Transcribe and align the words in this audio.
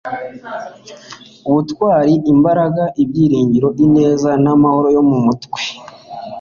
ubutwari, 1.49 2.13
imbaraga, 2.33 2.83
ibyiringiro, 3.03 3.67
ineza, 3.85 4.29
namahoro 4.43 4.87
yo 4.95 5.03
mu 5.09 5.17
mutwe 5.25 5.59